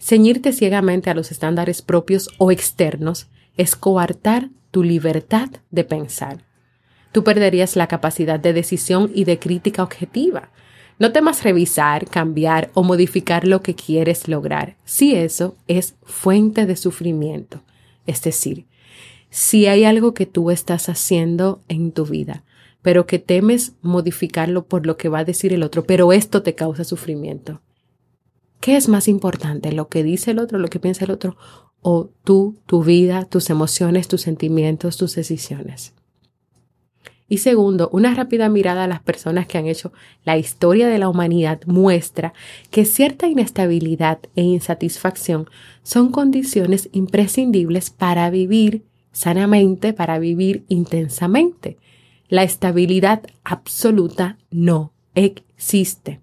ceñirte 0.00 0.52
ciegamente 0.52 1.10
a 1.10 1.14
los 1.14 1.30
estándares 1.30 1.82
propios 1.82 2.30
o 2.38 2.50
externos 2.50 3.28
es 3.56 3.76
coartar 3.76 4.50
tu 4.70 4.82
libertad 4.82 5.50
de 5.70 5.84
pensar. 5.84 6.44
Tú 7.12 7.24
perderías 7.24 7.76
la 7.76 7.88
capacidad 7.88 8.38
de 8.38 8.52
decisión 8.52 9.10
y 9.14 9.24
de 9.24 9.38
crítica 9.38 9.82
objetiva. 9.82 10.50
No 11.00 11.12
temas 11.12 11.42
revisar, 11.44 12.06
cambiar 12.10 12.70
o 12.74 12.82
modificar 12.82 13.46
lo 13.46 13.62
que 13.62 13.74
quieres 13.74 14.28
lograr, 14.28 14.76
si 14.84 15.14
eso 15.14 15.56
es 15.66 15.94
fuente 16.02 16.66
de 16.66 16.76
sufrimiento. 16.76 17.62
Es 18.06 18.20
decir, 18.20 18.66
si 19.30 19.66
hay 19.66 19.84
algo 19.84 20.12
que 20.12 20.26
tú 20.26 20.50
estás 20.50 20.90
haciendo 20.90 21.62
en 21.68 21.92
tu 21.92 22.04
vida, 22.04 22.44
pero 22.82 23.06
que 23.06 23.18
temes 23.18 23.72
modificarlo 23.80 24.66
por 24.66 24.84
lo 24.84 24.98
que 24.98 25.08
va 25.08 25.20
a 25.20 25.24
decir 25.24 25.54
el 25.54 25.62
otro, 25.62 25.84
pero 25.84 26.12
esto 26.12 26.42
te 26.42 26.54
causa 26.54 26.84
sufrimiento. 26.84 27.62
¿Qué 28.60 28.76
es 28.76 28.86
más 28.86 29.08
importante, 29.08 29.72
lo 29.72 29.88
que 29.88 30.02
dice 30.02 30.32
el 30.32 30.38
otro, 30.38 30.58
lo 30.58 30.68
que 30.68 30.80
piensa 30.80 31.06
el 31.06 31.12
otro, 31.12 31.38
o 31.80 32.10
tú, 32.24 32.58
tu 32.66 32.84
vida, 32.84 33.24
tus 33.24 33.48
emociones, 33.48 34.06
tus 34.06 34.20
sentimientos, 34.20 34.98
tus 34.98 35.14
decisiones? 35.14 35.94
Y 37.30 37.38
segundo, 37.38 37.88
una 37.92 38.12
rápida 38.12 38.50
mirada 38.50 38.84
a 38.84 38.88
las 38.88 39.00
personas 39.00 39.46
que 39.46 39.56
han 39.56 39.66
hecho 39.66 39.92
la 40.24 40.36
historia 40.36 40.88
de 40.88 40.98
la 40.98 41.08
humanidad 41.08 41.60
muestra 41.64 42.34
que 42.70 42.84
cierta 42.84 43.28
inestabilidad 43.28 44.18
e 44.36 44.42
insatisfacción 44.42 45.48
son 45.82 46.10
condiciones 46.10 46.90
imprescindibles 46.92 47.90
para 47.90 48.28
vivir 48.30 48.84
sanamente 49.12 49.92
para 49.92 50.18
vivir 50.18 50.64
intensamente. 50.68 51.78
La 52.28 52.42
estabilidad 52.42 53.22
absoluta 53.44 54.38
no 54.50 54.92
existe. 55.14 56.20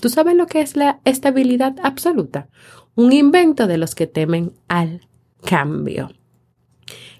¿Tú 0.00 0.08
sabes 0.08 0.36
lo 0.36 0.46
que 0.46 0.60
es 0.60 0.76
la 0.76 1.00
estabilidad 1.04 1.76
absoluta? 1.82 2.48
Un 2.94 3.12
invento 3.12 3.66
de 3.66 3.78
los 3.78 3.94
que 3.94 4.06
temen 4.06 4.52
al 4.68 5.06
cambio. 5.44 6.10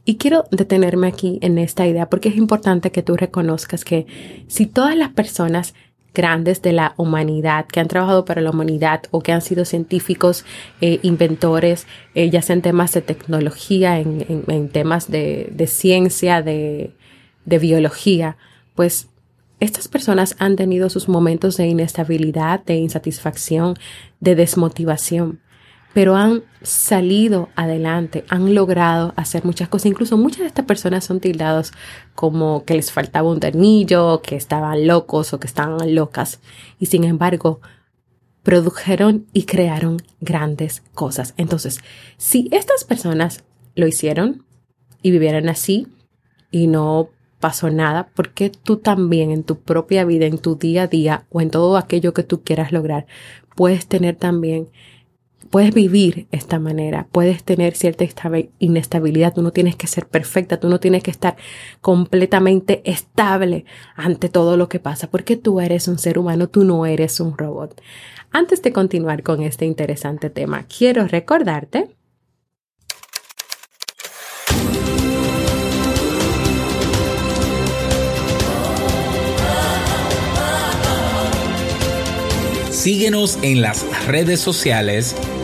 Y 0.08 0.18
quiero 0.18 0.44
detenerme 0.52 1.08
aquí 1.08 1.40
en 1.42 1.58
esta 1.58 1.84
idea 1.84 2.08
porque 2.08 2.28
es 2.28 2.36
importante 2.36 2.92
que 2.92 3.02
tú 3.02 3.16
reconozcas 3.16 3.84
que 3.84 4.06
si 4.46 4.66
todas 4.66 4.96
las 4.96 5.10
personas 5.10 5.74
grandes 6.14 6.62
de 6.62 6.72
la 6.72 6.94
humanidad, 6.96 7.66
que 7.66 7.80
han 7.80 7.88
trabajado 7.88 8.24
para 8.24 8.40
la 8.40 8.50
humanidad 8.50 9.02
o 9.10 9.20
que 9.20 9.32
han 9.32 9.42
sido 9.42 9.64
científicos, 9.64 10.44
eh, 10.80 11.00
inventores, 11.02 11.88
eh, 12.14 12.30
ya 12.30 12.40
sea 12.40 12.54
en 12.54 12.62
temas 12.62 12.92
de 12.92 13.02
tecnología, 13.02 13.98
en, 13.98 14.68
temas 14.70 15.10
de, 15.10 15.66
ciencia, 15.66 16.40
de 16.40 16.94
biología, 17.44 18.36
pues 18.76 19.08
estas 19.58 19.88
personas 19.88 20.36
han 20.38 20.54
tenido 20.54 20.88
sus 20.88 21.08
momentos 21.08 21.56
de 21.56 21.66
inestabilidad, 21.66 22.64
de 22.64 22.76
insatisfacción, 22.76 23.74
de 24.20 24.36
desmotivación 24.36 25.40
pero 25.96 26.14
han 26.14 26.42
salido 26.60 27.48
adelante, 27.56 28.26
han 28.28 28.54
logrado 28.54 29.14
hacer 29.16 29.46
muchas 29.46 29.70
cosas. 29.70 29.86
Incluso 29.86 30.18
muchas 30.18 30.40
de 30.40 30.48
estas 30.48 30.66
personas 30.66 31.06
son 31.06 31.20
tildados 31.20 31.72
como 32.14 32.66
que 32.66 32.74
les 32.74 32.92
faltaba 32.92 33.30
un 33.30 33.40
tornillo, 33.40 34.20
que 34.20 34.36
estaban 34.36 34.86
locos 34.86 35.32
o 35.32 35.40
que 35.40 35.46
estaban 35.46 35.94
locas. 35.94 36.40
Y 36.78 36.84
sin 36.84 37.04
embargo, 37.04 37.62
produjeron 38.42 39.24
y 39.32 39.44
crearon 39.44 40.02
grandes 40.20 40.82
cosas. 40.92 41.32
Entonces, 41.38 41.80
si 42.18 42.50
estas 42.52 42.84
personas 42.84 43.44
lo 43.74 43.86
hicieron 43.86 44.44
y 45.00 45.12
vivieron 45.12 45.48
así 45.48 45.86
y 46.50 46.66
no 46.66 47.08
pasó 47.40 47.70
nada, 47.70 48.08
¿por 48.08 48.34
qué 48.34 48.50
tú 48.50 48.76
también 48.76 49.30
en 49.30 49.44
tu 49.44 49.60
propia 49.60 50.04
vida, 50.04 50.26
en 50.26 50.36
tu 50.36 50.56
día 50.56 50.82
a 50.82 50.88
día 50.88 51.24
o 51.30 51.40
en 51.40 51.48
todo 51.48 51.78
aquello 51.78 52.12
que 52.12 52.22
tú 52.22 52.42
quieras 52.42 52.70
lograr, 52.70 53.06
puedes 53.54 53.86
tener 53.86 54.16
también 54.16 54.68
puedes 55.50 55.74
vivir 55.74 56.26
esta 56.30 56.58
manera, 56.58 57.06
puedes 57.10 57.44
tener 57.44 57.74
cierta 57.74 58.04
inestabilidad, 58.58 59.34
tú 59.34 59.42
no 59.42 59.52
tienes 59.52 59.76
que 59.76 59.86
ser 59.86 60.06
perfecta, 60.06 60.60
tú 60.60 60.68
no 60.68 60.80
tienes 60.80 61.02
que 61.02 61.10
estar 61.10 61.36
completamente 61.80 62.82
estable 62.84 63.64
ante 63.94 64.28
todo 64.28 64.56
lo 64.56 64.68
que 64.68 64.80
pasa, 64.80 65.10
porque 65.10 65.36
tú 65.36 65.60
eres 65.60 65.88
un 65.88 65.98
ser 65.98 66.18
humano, 66.18 66.48
tú 66.48 66.64
no 66.64 66.86
eres 66.86 67.20
un 67.20 67.36
robot. 67.36 67.80
Antes 68.30 68.62
de 68.62 68.72
continuar 68.72 69.22
con 69.22 69.42
este 69.42 69.64
interesante 69.64 70.30
tema, 70.30 70.64
quiero 70.64 71.06
recordarte 71.06 71.96
Síguenos 82.86 83.36
en 83.42 83.62
las 83.62 84.06
redes 84.06 84.38
sociales, 84.38 85.16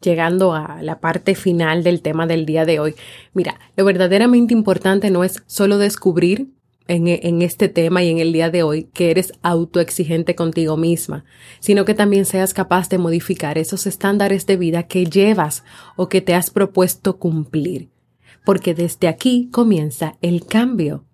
llegando 0.00 0.54
a 0.54 0.82
la 0.82 1.00
parte 1.00 1.34
final 1.34 1.82
del 1.82 2.02
tema 2.02 2.26
del 2.26 2.46
día 2.46 2.64
de 2.64 2.80
hoy, 2.80 2.94
mira, 3.32 3.58
lo 3.76 3.84
verdaderamente 3.84 4.54
importante 4.54 5.10
no 5.10 5.24
es 5.24 5.42
solo 5.46 5.78
descubrir 5.78 6.48
en, 6.88 7.08
en, 7.08 7.42
este 7.42 7.68
tema 7.68 8.02
y 8.02 8.10
en 8.10 8.18
el 8.18 8.32
día 8.32 8.50
de 8.50 8.62
hoy 8.62 8.84
que 8.92 9.10
eres 9.10 9.32
autoexigente 9.42 10.34
contigo 10.34 10.76
misma, 10.76 11.24
sino 11.58 11.84
que 11.84 11.94
también 11.94 12.24
seas 12.24 12.54
capaz 12.54 12.88
de 12.88 12.98
modificar 12.98 13.58
esos 13.58 13.86
estándares 13.86 14.46
de 14.46 14.56
vida 14.56 14.84
que 14.84 15.04
llevas 15.04 15.64
o 15.96 16.08
que 16.08 16.20
te 16.20 16.34
has 16.34 16.50
propuesto 16.50 17.18
cumplir. 17.18 17.90
Porque 18.44 18.74
desde 18.74 19.08
aquí 19.08 19.48
comienza 19.50 20.16
el 20.22 20.46
cambio, 20.46 21.04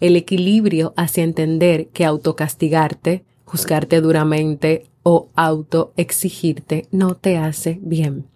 el 0.00 0.16
equilibrio 0.16 0.92
hacia 0.96 1.24
entender 1.24 1.88
que 1.88 2.04
autocastigarte, 2.04 3.24
juzgarte 3.44 4.00
duramente 4.02 4.90
o 5.04 5.30
autoexigirte 5.36 6.88
no 6.90 7.14
te 7.14 7.38
hace 7.38 7.78
bien. 7.82 8.26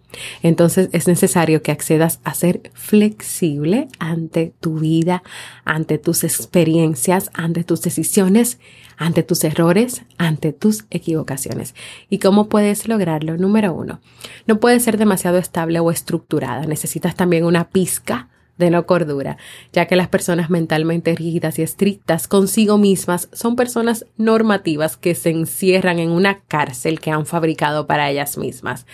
Entonces 0.41 0.89
es 0.91 1.07
necesario 1.07 1.61
que 1.61 1.71
accedas 1.71 2.19
a 2.23 2.33
ser 2.33 2.71
flexible 2.73 3.87
ante 3.99 4.53
tu 4.59 4.79
vida, 4.79 5.21
ante 5.65 5.97
tus 5.97 6.23
experiencias, 6.23 7.29
ante 7.33 7.63
tus 7.63 7.81
decisiones, 7.81 8.59
ante 8.97 9.23
tus 9.23 9.43
errores, 9.43 10.03
ante 10.17 10.51
tus 10.51 10.85
equivocaciones. 10.89 11.75
¿Y 12.09 12.19
cómo 12.19 12.49
puedes 12.49 12.87
lograrlo? 12.87 13.37
Número 13.37 13.73
uno, 13.73 13.99
no 14.47 14.59
puedes 14.59 14.83
ser 14.83 14.97
demasiado 14.97 15.37
estable 15.37 15.79
o 15.79 15.91
estructurada. 15.91 16.65
Necesitas 16.65 17.15
también 17.15 17.45
una 17.45 17.69
pizca 17.69 18.29
de 18.59 18.69
no 18.69 18.85
cordura, 18.85 19.37
ya 19.73 19.87
que 19.87 19.95
las 19.95 20.09
personas 20.09 20.51
mentalmente 20.51 21.15
rígidas 21.15 21.57
y 21.57 21.63
estrictas 21.63 22.27
consigo 22.27 22.77
mismas 22.77 23.29
son 23.33 23.55
personas 23.55 24.05
normativas 24.17 24.97
que 24.97 25.15
se 25.15 25.31
encierran 25.31 25.97
en 25.97 26.11
una 26.11 26.41
cárcel 26.41 26.99
que 26.99 27.09
han 27.09 27.25
fabricado 27.25 27.87
para 27.87 28.11
ellas 28.11 28.37
mismas. 28.37 28.85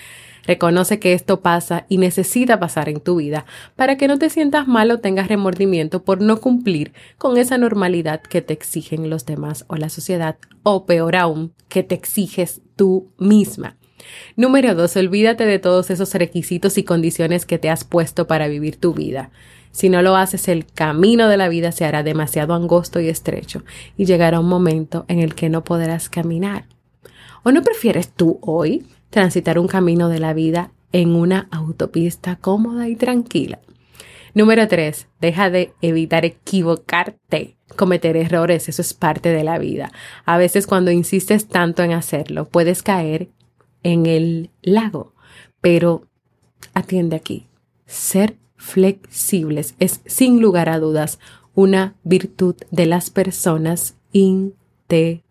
Reconoce 0.45 0.99
que 0.99 1.13
esto 1.13 1.41
pasa 1.41 1.87
y 1.89 1.97
necesita 1.97 2.59
pasar 2.59 2.87
en 2.87 2.99
tu 2.99 3.15
vida 3.15 3.45
para 3.75 3.97
que 3.97 4.07
no 4.07 4.19
te 4.19 4.29
sientas 4.29 4.67
mal 4.67 4.91
o 4.91 4.99
tengas 4.99 5.27
remordimiento 5.27 6.03
por 6.03 6.21
no 6.21 6.39
cumplir 6.39 6.93
con 7.17 7.37
esa 7.37 7.57
normalidad 7.57 8.21
que 8.21 8.43
te 8.43 8.53
exigen 8.53 9.09
los 9.09 9.25
demás 9.25 9.65
o 9.67 9.75
la 9.75 9.89
sociedad, 9.89 10.37
o 10.61 10.85
peor 10.85 11.15
aún, 11.15 11.53
que 11.67 11.81
te 11.81 11.95
exiges 11.95 12.61
tú 12.75 13.09
misma. 13.17 13.77
Número 14.35 14.75
dos, 14.75 14.95
olvídate 14.95 15.45
de 15.45 15.59
todos 15.59 15.89
esos 15.89 16.13
requisitos 16.13 16.77
y 16.77 16.83
condiciones 16.83 17.45
que 17.45 17.57
te 17.57 17.69
has 17.69 17.83
puesto 17.83 18.27
para 18.27 18.47
vivir 18.47 18.77
tu 18.77 18.93
vida. 18.93 19.31
Si 19.75 19.89
no 19.89 20.01
lo 20.01 20.15
haces, 20.15 20.47
el 20.47 20.65
camino 20.65 21.27
de 21.27 21.35
la 21.35 21.49
vida 21.49 21.73
se 21.73 21.83
hará 21.83 22.01
demasiado 22.01 22.53
angosto 22.53 23.01
y 23.01 23.09
estrecho 23.09 23.65
y 23.97 24.05
llegará 24.05 24.39
un 24.39 24.47
momento 24.47 25.03
en 25.09 25.19
el 25.19 25.35
que 25.35 25.49
no 25.49 25.65
podrás 25.65 26.07
caminar. 26.07 26.65
¿O 27.43 27.51
no 27.51 27.61
prefieres 27.61 28.09
tú 28.09 28.39
hoy 28.41 28.85
transitar 29.09 29.59
un 29.59 29.67
camino 29.67 30.07
de 30.07 30.19
la 30.19 30.33
vida 30.33 30.71
en 30.93 31.13
una 31.13 31.49
autopista 31.51 32.37
cómoda 32.37 32.87
y 32.87 32.95
tranquila. 32.95 33.59
Número 34.33 34.65
3. 34.65 35.09
Deja 35.19 35.49
de 35.49 35.73
evitar 35.81 36.23
equivocarte. 36.23 37.57
Cometer 37.75 38.15
errores, 38.15 38.69
eso 38.69 38.81
es 38.81 38.93
parte 38.93 39.27
de 39.27 39.43
la 39.43 39.57
vida. 39.57 39.91
A 40.23 40.37
veces 40.37 40.67
cuando 40.67 40.91
insistes 40.91 41.49
tanto 41.49 41.83
en 41.83 41.91
hacerlo, 41.91 42.45
puedes 42.45 42.81
caer 42.81 43.27
en 43.83 44.05
el 44.05 44.51
lago. 44.61 45.13
Pero 45.59 46.07
atiende 46.73 47.17
aquí. 47.17 47.47
Ser 47.85 48.37
flexibles 48.65 49.75
es 49.79 50.01
sin 50.05 50.41
lugar 50.41 50.69
a 50.69 50.79
dudas 50.79 51.19
una 51.53 51.95
virtud 52.03 52.55
de 52.71 52.85
las 52.85 53.09
personas 53.09 53.95
inteligentes 54.11 55.25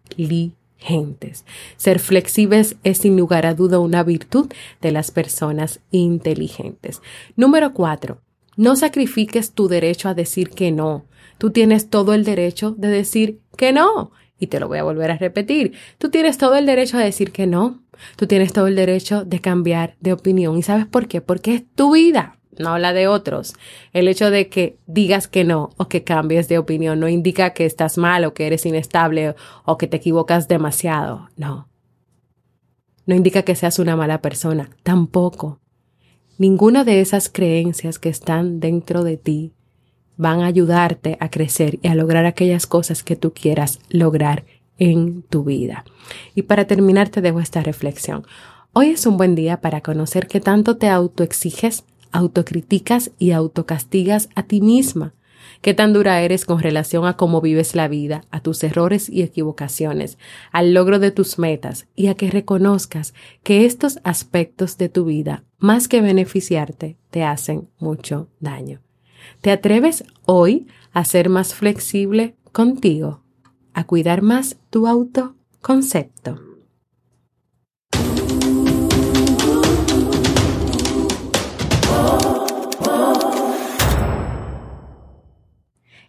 ser 1.77 1.99
flexibles 1.99 2.77
es 2.85 2.99
sin 2.99 3.17
lugar 3.17 3.47
a 3.47 3.55
duda 3.55 3.79
una 3.79 4.03
virtud 4.03 4.53
de 4.81 4.93
las 4.93 5.11
personas 5.11 5.81
inteligentes. 5.91 7.01
Número 7.37 7.73
cuatro, 7.73 8.21
no 8.57 8.77
sacrifiques 8.77 9.53
tu 9.53 9.69
derecho 9.69 10.09
a 10.09 10.15
decir 10.15 10.51
que 10.51 10.71
no. 10.71 11.07
Tú 11.39 11.51
tienes 11.51 11.89
todo 11.89 12.15
el 12.15 12.25
derecho 12.25 12.73
de 12.73 12.89
decir 12.89 13.41
que 13.57 13.73
no. 13.73 14.13
Y 14.39 14.49
te 14.49 14.61
lo 14.61 14.69
voy 14.69 14.79
a 14.79 14.85
volver 14.85 15.11
a 15.11 15.17
repetir. 15.17 15.73
Tú 15.99 16.11
tienes 16.11 16.39
todo 16.39 16.57
el 16.57 16.67
derecho 16.67 16.99
a 16.99 17.01
decir 17.01 17.33
que 17.33 17.47
no. 17.47 17.83
Tú 18.17 18.27
tienes 18.27 18.53
todo 18.53 18.67
el 18.67 18.77
derecho 18.77 19.25
de 19.25 19.41
cambiar 19.41 19.97
de 20.01 20.13
opinión. 20.13 20.59
¿Y 20.59 20.63
sabes 20.63 20.87
por 20.87 21.09
qué? 21.09 21.21
Porque 21.21 21.55
es 21.55 21.65
tu 21.75 21.95
vida 21.95 22.39
no 22.59 22.71
habla 22.71 22.93
de 22.93 23.09
otros. 23.09 23.55
El 23.93 24.09
hecho 24.09 24.31
de 24.31 24.49
que 24.49 24.77
digas 24.87 25.29
que 25.29 25.45
no 25.45 25.71
o 25.77 25.89
que 25.89 26.05
cambies 26.05 26.49
de 26.49 26.59
opinión 26.59 27.01
no 27.01 27.09
indica 27.09 27.51
que 27.51 27.67
estás 27.67 27.99
mal 27.99 28.25
o 28.25 28.35
que 28.35 28.47
eres 28.47 28.67
inestable 28.67 29.35
o 29.65 29.79
que 29.79 29.87
te 29.87 29.97
equivocas 29.97 30.49
demasiado. 30.49 31.29
No. 31.37 31.69
No 33.07 33.15
indica 33.15 33.43
que 33.43 33.55
seas 33.55 33.79
una 33.79 33.97
mala 33.97 34.23
persona. 34.23 34.71
Tampoco. 34.83 35.61
Ninguna 36.39 36.85
de 36.85 37.01
esas 37.01 37.29
creencias 37.29 37.99
que 37.99 38.09
están 38.09 38.61
dentro 38.61 39.05
de 39.05 39.17
ti 39.17 39.53
van 40.17 40.41
a 40.41 40.47
ayudarte 40.47 41.17
a 41.21 41.31
crecer 41.31 41.79
y 41.83 41.89
a 41.89 41.95
lograr 41.95 42.27
aquellas 42.27 42.67
cosas 42.67 43.03
que 43.03 43.17
tú 43.17 43.33
quieras 43.33 43.81
lograr 43.89 44.45
en 44.79 45.23
tu 45.23 45.45
vida. 45.45 45.85
Y 46.35 46.43
para 46.43 46.67
terminar 46.67 47.09
te 47.09 47.21
dejo 47.21 47.41
esta 47.41 47.63
reflexión. 47.63 48.27
Hoy 48.73 48.89
es 48.89 49.07
un 49.07 49.17
buen 49.17 49.35
día 49.35 49.61
para 49.61 49.81
conocer 49.83 50.27
qué 50.27 50.41
tanto 50.41 50.77
te 50.77 50.89
autoexiges 50.89 51.85
autocriticas 52.15 53.11
y 53.19 53.33
autocastigas 53.33 54.31
a 54.35 54.45
ti 54.45 54.61
misma. 54.61 55.15
Qué 55.61 55.75
tan 55.75 55.93
dura 55.93 56.21
eres 56.23 56.45
con 56.45 56.61
relación 56.61 57.07
a 57.07 57.17
cómo 57.17 57.41
vives 57.41 57.75
la 57.75 57.89
vida, 57.89 58.23
a 58.31 58.41
tus 58.41 58.63
errores 58.63 59.09
y 59.09 59.23
equivocaciones, 59.23 60.17
al 60.53 60.75
logro 60.75 60.99
de 60.99 61.11
tus 61.11 61.39
metas 61.39 61.87
y 61.95 62.07
a 62.07 62.15
que 62.15 62.31
reconozcas 62.31 63.15
que 63.43 63.67
estos 63.67 63.99
aspectos 64.05 64.79
de 64.79 64.89
tu 64.89 65.05
vida, 65.07 65.45
más 65.59 65.89
que 65.89 66.01
beneficiarte, 66.01 66.97
te 67.11 67.25
hacen 67.25 67.69
mucho 67.79 68.29
daño. 68.41 68.81
¿Te 69.41 69.51
atreves 69.51 70.05
hoy 70.25 70.69
a 70.93 71.05
ser 71.05 71.29
más 71.29 71.55
flexible 71.55 72.37
contigo, 72.53 73.23
a 73.73 73.85
cuidar 73.85 74.23
más 74.23 74.57
tu 74.71 74.87
autoconcepto? 74.87 76.44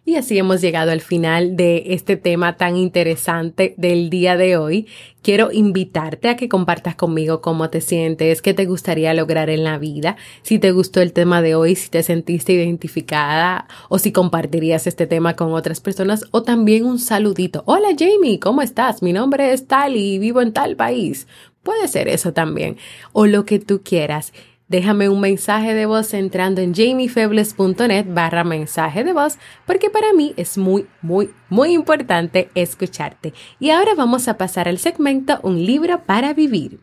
Y 0.08 0.14
así 0.14 0.38
hemos 0.38 0.60
llegado 0.60 0.92
al 0.92 1.00
final 1.00 1.56
de 1.56 1.82
este 1.88 2.16
tema 2.16 2.56
tan 2.56 2.76
interesante 2.76 3.74
del 3.76 4.08
día 4.08 4.36
de 4.36 4.56
hoy. 4.56 4.86
Quiero 5.20 5.50
invitarte 5.50 6.28
a 6.28 6.36
que 6.36 6.48
compartas 6.48 6.94
conmigo 6.94 7.40
cómo 7.40 7.70
te 7.70 7.80
sientes, 7.80 8.40
qué 8.40 8.54
te 8.54 8.66
gustaría 8.66 9.12
lograr 9.14 9.50
en 9.50 9.64
la 9.64 9.78
vida, 9.78 10.16
si 10.42 10.60
te 10.60 10.70
gustó 10.70 11.00
el 11.00 11.12
tema 11.12 11.42
de 11.42 11.56
hoy, 11.56 11.74
si 11.74 11.90
te 11.90 12.04
sentiste 12.04 12.52
identificada 12.52 13.66
o 13.88 13.98
si 13.98 14.12
compartirías 14.12 14.86
este 14.86 15.08
tema 15.08 15.34
con 15.34 15.52
otras 15.52 15.80
personas 15.80 16.24
o 16.30 16.44
también 16.44 16.84
un 16.84 17.00
saludito. 17.00 17.64
Hola 17.66 17.88
Jamie, 17.98 18.38
¿cómo 18.38 18.62
estás? 18.62 19.02
Mi 19.02 19.12
nombre 19.12 19.52
es 19.52 19.66
tal 19.66 19.96
y 19.96 20.20
vivo 20.20 20.40
en 20.40 20.52
tal 20.52 20.76
país. 20.76 21.26
Puede 21.64 21.88
ser 21.88 22.06
eso 22.06 22.32
también 22.32 22.76
o 23.12 23.26
lo 23.26 23.44
que 23.44 23.58
tú 23.58 23.82
quieras. 23.82 24.32
Déjame 24.68 25.08
un 25.08 25.20
mensaje 25.20 25.74
de 25.74 25.86
voz 25.86 26.12
entrando 26.12 26.60
en 26.60 26.74
jamiefebles.net 26.74 28.06
barra 28.08 28.42
mensaje 28.42 29.04
de 29.04 29.12
voz 29.12 29.38
porque 29.64 29.90
para 29.90 30.12
mí 30.12 30.34
es 30.36 30.58
muy, 30.58 30.86
muy, 31.02 31.30
muy 31.48 31.72
importante 31.72 32.50
escucharte. 32.56 33.32
Y 33.60 33.70
ahora 33.70 33.94
vamos 33.94 34.26
a 34.26 34.36
pasar 34.36 34.68
al 34.68 34.78
segmento 34.78 35.38
Un 35.44 35.64
libro 35.64 36.02
para 36.02 36.34
vivir. 36.34 36.80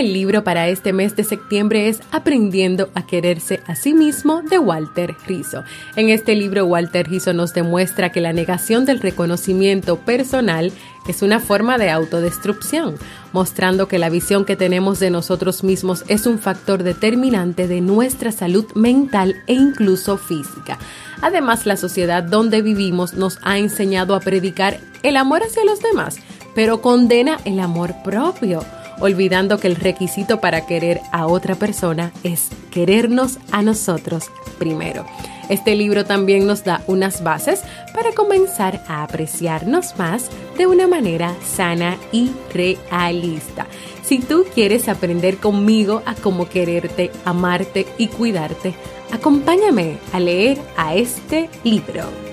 El 0.00 0.14
libro 0.14 0.44
para 0.44 0.68
este 0.68 0.94
mes 0.94 1.14
de 1.14 1.24
septiembre 1.24 1.88
es 1.88 2.00
Aprendiendo 2.10 2.88
a 2.94 3.06
quererse 3.06 3.60
a 3.66 3.74
sí 3.74 3.92
mismo 3.92 4.40
de 4.40 4.58
Walter 4.58 5.14
Rizzo. 5.26 5.62
En 5.94 6.08
este 6.08 6.34
libro 6.34 6.64
Walter 6.64 7.06
Rizzo 7.06 7.34
nos 7.34 7.52
demuestra 7.52 8.10
que 8.10 8.22
la 8.22 8.32
negación 8.32 8.86
del 8.86 9.00
reconocimiento 9.00 9.98
personal 9.98 10.72
es 11.06 11.20
una 11.20 11.38
forma 11.38 11.76
de 11.76 11.90
autodestrucción, 11.90 12.94
mostrando 13.34 13.88
que 13.88 13.98
la 13.98 14.08
visión 14.08 14.46
que 14.46 14.56
tenemos 14.56 15.00
de 15.00 15.10
nosotros 15.10 15.62
mismos 15.64 16.04
es 16.08 16.26
un 16.26 16.38
factor 16.38 16.82
determinante 16.82 17.68
de 17.68 17.82
nuestra 17.82 18.32
salud 18.32 18.64
mental 18.74 19.36
e 19.48 19.52
incluso 19.52 20.16
física. 20.16 20.78
Además, 21.20 21.66
la 21.66 21.76
sociedad 21.76 22.22
donde 22.22 22.62
vivimos 22.62 23.12
nos 23.12 23.38
ha 23.42 23.58
enseñado 23.58 24.14
a 24.14 24.20
predicar 24.20 24.80
el 25.02 25.18
amor 25.18 25.42
hacia 25.42 25.62
los 25.66 25.80
demás, 25.80 26.16
pero 26.54 26.80
condena 26.80 27.38
el 27.44 27.60
amor 27.60 27.94
propio 28.02 28.64
olvidando 29.00 29.58
que 29.58 29.66
el 29.66 29.76
requisito 29.76 30.40
para 30.40 30.66
querer 30.66 31.00
a 31.12 31.26
otra 31.26 31.54
persona 31.54 32.12
es 32.22 32.48
querernos 32.70 33.38
a 33.50 33.62
nosotros 33.62 34.30
primero. 34.58 35.04
Este 35.48 35.74
libro 35.74 36.04
también 36.04 36.46
nos 36.46 36.62
da 36.62 36.80
unas 36.86 37.24
bases 37.24 37.62
para 37.92 38.12
comenzar 38.12 38.84
a 38.86 39.02
apreciarnos 39.02 39.98
más 39.98 40.30
de 40.56 40.68
una 40.68 40.86
manera 40.86 41.34
sana 41.44 41.96
y 42.12 42.30
realista. 42.54 43.66
Si 44.02 44.20
tú 44.20 44.44
quieres 44.54 44.88
aprender 44.88 45.38
conmigo 45.38 46.02
a 46.06 46.14
cómo 46.14 46.48
quererte, 46.48 47.10
amarte 47.24 47.86
y 47.98 48.06
cuidarte, 48.06 48.74
acompáñame 49.10 49.98
a 50.12 50.20
leer 50.20 50.58
a 50.76 50.94
este 50.94 51.50
libro. 51.64 52.29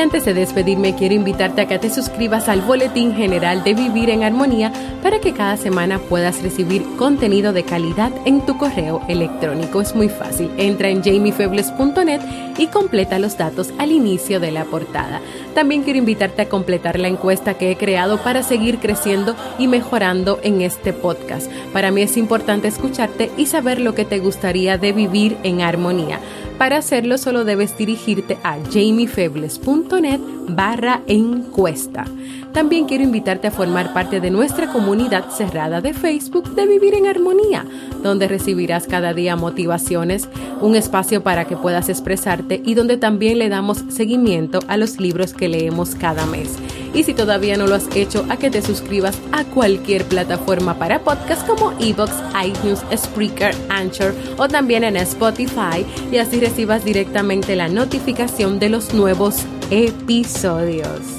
Antes 0.00 0.24
de 0.24 0.32
despedirme, 0.32 0.94
quiero 0.94 1.14
invitarte 1.14 1.62
a 1.62 1.66
que 1.66 1.78
te 1.78 1.90
suscribas 1.90 2.48
al 2.48 2.60
Boletín 2.60 3.16
General 3.16 3.64
de 3.64 3.74
Vivir 3.74 4.10
en 4.10 4.22
Armonía 4.22 4.72
para 5.02 5.18
que 5.18 5.32
cada 5.32 5.56
semana 5.56 5.98
puedas 5.98 6.40
recibir 6.40 6.84
contenido 6.96 7.52
de 7.52 7.64
calidad 7.64 8.12
en 8.24 8.46
tu 8.46 8.56
correo 8.56 9.02
electrónico. 9.08 9.80
Es 9.80 9.96
muy 9.96 10.08
fácil. 10.08 10.50
Entra 10.56 10.88
en 10.88 11.02
jamiefebles.net 11.02 12.20
y 12.58 12.68
completa 12.68 13.18
los 13.18 13.36
datos 13.36 13.72
al 13.78 13.90
inicio 13.90 14.38
de 14.38 14.52
la 14.52 14.64
portada. 14.64 15.20
También 15.54 15.82
quiero 15.82 15.98
invitarte 15.98 16.42
a 16.42 16.48
completar 16.48 17.00
la 17.00 17.08
encuesta 17.08 17.54
que 17.54 17.72
he 17.72 17.76
creado 17.76 18.18
para 18.18 18.44
seguir 18.44 18.78
creciendo 18.78 19.34
y 19.58 19.66
mejorando 19.66 20.38
en 20.42 20.62
este 20.62 20.92
podcast. 20.92 21.50
Para 21.72 21.90
mí 21.90 22.02
es 22.02 22.16
importante 22.16 22.68
escucharte 22.68 23.32
y 23.36 23.46
saber 23.46 23.80
lo 23.80 23.94
que 23.94 24.04
te 24.04 24.20
gustaría 24.20 24.78
de 24.78 24.92
vivir 24.92 25.36
en 25.42 25.60
armonía. 25.60 26.20
Para 26.58 26.78
hacerlo 26.78 27.18
solo 27.18 27.44
debes 27.44 27.78
dirigirte 27.78 28.36
a 28.42 28.56
jamiefebles.net 28.72 30.20
barra 30.48 31.02
encuesta. 31.06 32.04
También 32.52 32.86
quiero 32.86 33.04
invitarte 33.04 33.46
a 33.46 33.52
formar 33.52 33.92
parte 33.92 34.20
de 34.20 34.32
nuestra 34.32 34.72
comunidad 34.72 35.30
cerrada 35.30 35.80
de 35.80 35.94
Facebook 35.94 36.56
de 36.56 36.66
Vivir 36.66 36.94
en 36.94 37.06
Armonía, 37.06 37.64
donde 38.02 38.26
recibirás 38.26 38.88
cada 38.88 39.14
día 39.14 39.36
motivaciones, 39.36 40.28
un 40.60 40.74
espacio 40.74 41.22
para 41.22 41.44
que 41.44 41.56
puedas 41.56 41.88
expresarte 41.88 42.60
y 42.64 42.74
donde 42.74 42.96
también 42.96 43.38
le 43.38 43.48
damos 43.48 43.84
seguimiento 43.90 44.58
a 44.66 44.76
los 44.76 44.98
libros 44.98 45.34
que 45.34 45.48
leemos 45.48 45.94
cada 45.94 46.26
mes. 46.26 46.58
Y 46.94 47.04
si 47.04 47.14
todavía 47.14 47.56
no 47.56 47.66
lo 47.66 47.74
has 47.74 47.88
hecho, 47.94 48.26
a 48.28 48.36
que 48.36 48.50
te 48.50 48.62
suscribas 48.62 49.18
a 49.32 49.44
cualquier 49.44 50.04
plataforma 50.04 50.78
para 50.78 51.00
podcast 51.04 51.46
como 51.46 51.72
Evox, 51.80 52.12
iTunes, 52.44 52.84
Spreaker, 52.96 53.54
Anchor 53.68 54.14
o 54.36 54.48
también 54.48 54.84
en 54.84 54.96
Spotify 54.96 55.84
y 56.10 56.18
así 56.18 56.40
recibas 56.40 56.84
directamente 56.84 57.56
la 57.56 57.68
notificación 57.68 58.58
de 58.58 58.70
los 58.70 58.94
nuevos 58.94 59.36
episodios. 59.70 61.18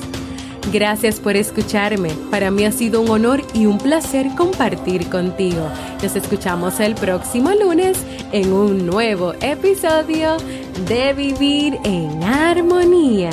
Gracias 0.72 1.20
por 1.20 1.36
escucharme. 1.36 2.12
Para 2.30 2.52
mí 2.52 2.64
ha 2.64 2.72
sido 2.72 3.02
un 3.02 3.10
honor 3.10 3.42
y 3.56 3.66
un 3.66 3.80
placer 3.80 4.28
compartir 4.38 5.10
contigo. 5.10 5.68
Nos 6.04 6.16
escuchamos 6.16 6.80
el 6.80 6.94
próximo 6.94 7.52
lunes 7.52 7.98
en 8.32 8.54
un 8.54 8.86
nuevo 8.86 9.34
episodio 9.42 10.38
de 10.88 11.14
Vivir 11.14 11.80
en 11.84 12.24
Armonía. 12.24 13.32